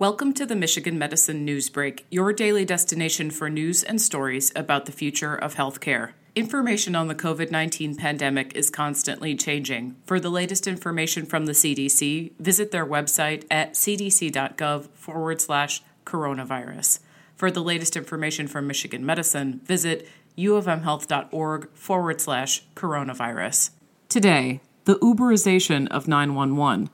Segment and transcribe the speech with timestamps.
[0.00, 4.92] Welcome to the Michigan Medicine Newsbreak, your daily destination for news and stories about the
[4.92, 6.12] future of healthcare.
[6.36, 9.96] Information on the COVID 19 pandemic is constantly changing.
[10.06, 17.00] For the latest information from the CDC, visit their website at cdc.gov forward slash coronavirus.
[17.34, 23.70] For the latest information from Michigan Medicine, visit uofmhealth.org forward slash coronavirus.
[24.08, 26.88] Today, the Uberization of 911.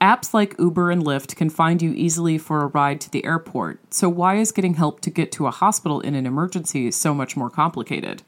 [0.00, 3.80] Apps like Uber and Lyft can find you easily for a ride to the airport,
[3.92, 7.34] so why is getting help to get to a hospital in an emergency so much
[7.34, 8.22] more complicated?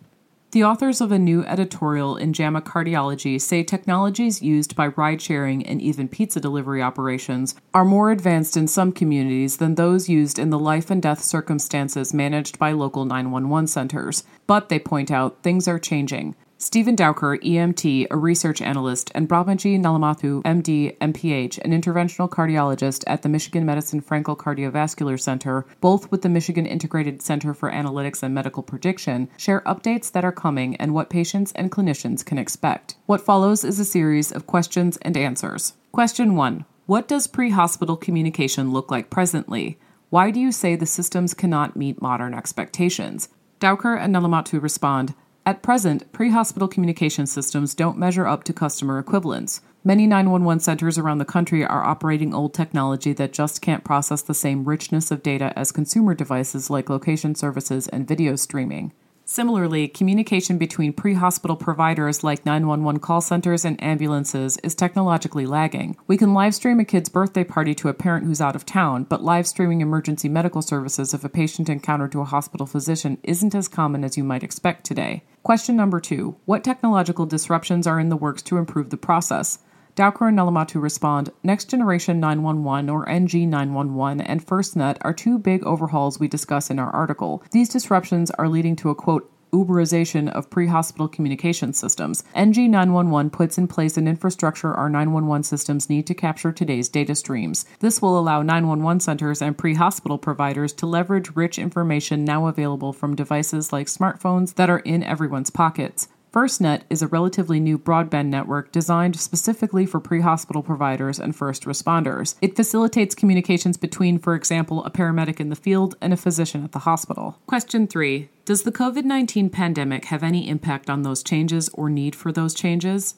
[0.53, 5.67] The authors of a new editorial in JAMA Cardiology say technologies used by ride sharing
[5.67, 10.49] and even pizza delivery operations are more advanced in some communities than those used in
[10.49, 14.25] the life and death circumstances managed by local 911 centers.
[14.47, 16.35] But they point out things are changing.
[16.61, 23.23] Stephen Dowker, EMT, a research analyst, and Brahmajee Nallamothu, MD, MPH, an interventional cardiologist at
[23.23, 28.35] the Michigan Medicine Frankel Cardiovascular Center, both with the Michigan Integrated Center for Analytics and
[28.35, 32.97] Medical Prediction, share updates that are coming and what patients and clinicians can expect.
[33.07, 35.75] What follows is a series of questions and answers.
[35.93, 39.79] Question 1 What does pre hospital communication look like presently?
[40.11, 43.29] Why do you say the systems cannot meet modern expectations?
[43.61, 45.15] Dowker and Nallamothu respond
[45.49, 49.63] at present, pre hospital communication systems don't measure up to customer equivalents.
[49.83, 54.35] Many 911 centers around the country are operating old technology that just can't process the
[54.35, 58.93] same richness of data as consumer devices like location services and video streaming.
[59.31, 65.99] Similarly, communication between pre hospital providers like 911 call centers and ambulances is technologically lagging.
[66.07, 69.05] We can live stream a kid's birthday party to a parent who's out of town,
[69.05, 73.55] but live streaming emergency medical services of a patient encountered to a hospital physician isn't
[73.55, 75.23] as common as you might expect today.
[75.43, 79.59] Question number two What technological disruptions are in the works to improve the process?
[79.99, 85.65] Dowker and Nallamothu respond Next Generation 911 or NG 911 and FirstNet are two big
[85.65, 87.43] overhauls we discuss in our article.
[87.51, 92.23] These disruptions are leading to a quote, Uberization of pre hospital communication systems.
[92.37, 97.17] NG 911 puts in place an infrastructure our 911 systems need to capture today's data
[97.17, 97.65] streams.
[97.81, 102.93] This will allow 911 centers and pre hospital providers to leverage rich information now available
[102.93, 106.07] from devices like smartphones that are in everyone's pockets.
[106.33, 111.65] FirstNet is a relatively new broadband network designed specifically for pre hospital providers and first
[111.65, 112.35] responders.
[112.43, 116.73] It facilitates communications between, for example, a paramedic in the field and a physician at
[116.73, 117.39] the hospital.
[117.47, 122.15] Question 3 Does the COVID 19 pandemic have any impact on those changes or need
[122.15, 123.15] for those changes?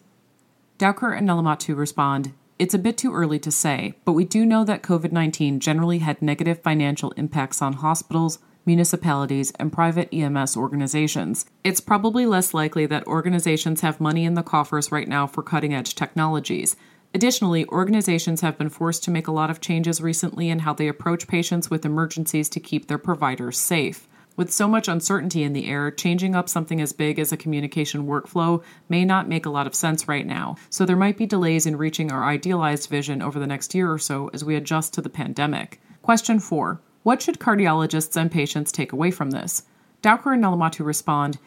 [0.78, 4.65] Dowker and Nallamothu respond it's a bit too early to say, but we do know
[4.65, 11.47] that COVID 19 generally had negative financial impacts on hospitals, municipalities, and private EMS organizations.
[11.65, 15.75] It's probably less likely that organizations have money in the coffers right now for cutting
[15.75, 16.76] edge technologies.
[17.12, 20.87] Additionally, organizations have been forced to make a lot of changes recently in how they
[20.87, 24.06] approach patients with emergencies to keep their providers safe.
[24.37, 28.06] With so much uncertainty in the air, changing up something as big as a communication
[28.06, 31.66] workflow may not make a lot of sense right now, so there might be delays
[31.66, 35.03] in reaching our idealized vision over the next year or so as we adjust to
[35.03, 35.81] the pandemic.
[36.03, 39.62] Question 4 what should cardiologists and patients take away from this?
[40.02, 41.38] Dowker and Nallamothu respond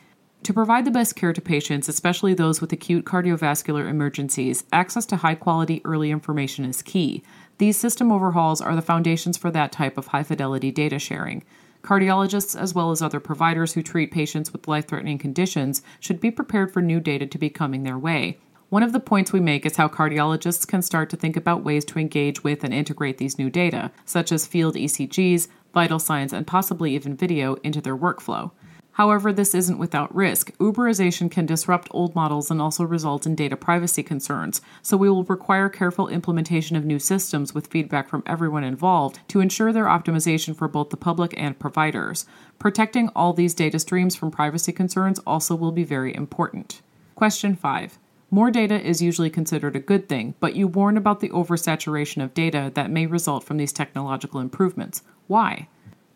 [0.43, 5.17] To provide the best care to patients, especially those with acute cardiovascular emergencies, access to
[5.17, 7.21] high quality early information is key.
[7.59, 11.43] These system overhauls are the foundations for that type of high fidelity data sharing.
[11.83, 16.31] Cardiologists, as well as other providers who treat patients with life threatening conditions, should be
[16.31, 18.39] prepared for new data to be coming their way.
[18.73, 21.85] One of the points we make is how cardiologists can start to think about ways
[21.85, 26.47] to engage with and integrate these new data, such as field ECGs, vital signs, and
[26.47, 28.49] possibly even video, into their workflow.
[28.93, 30.57] However, this isn't without risk.
[30.57, 35.23] Uberization can disrupt old models and also result in data privacy concerns, so we will
[35.25, 40.55] require careful implementation of new systems with feedback from everyone involved to ensure their optimization
[40.55, 42.25] for both the public and providers.
[42.57, 46.81] Protecting all these data streams from privacy concerns also will be very important.
[47.13, 47.99] Question 5.
[48.33, 52.33] More data is usually considered a good thing, but you warn about the oversaturation of
[52.33, 55.03] data that may result from these technological improvements.
[55.27, 55.67] Why?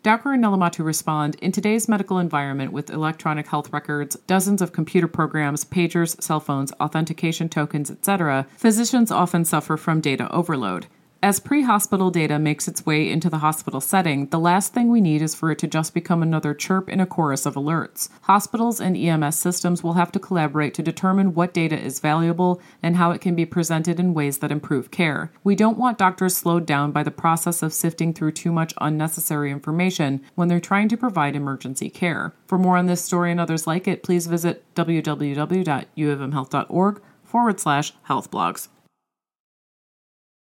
[0.02, 5.08] Dowker and Nallamothu respond In today's medical environment with electronic health records, dozens of computer
[5.08, 10.88] programs, pagers, cell phones, authentication tokens, etc., physicians often suffer from data overload.
[11.24, 15.02] As pre hospital data makes its way into the hospital setting, the last thing we
[15.02, 18.10] need is for it to just become another chirp in a chorus of alerts.
[18.22, 22.98] Hospitals and EMS systems will have to collaborate to determine what data is valuable and
[22.98, 25.32] how it can be presented in ways that improve care.
[25.44, 29.50] We don't want doctors slowed down by the process of sifting through too much unnecessary
[29.50, 32.36] information when they're trying to provide emergency care.
[32.46, 38.30] For more on this story and others like it, please visit www.uofmhealth.org forward slash health
[38.30, 38.68] blogs.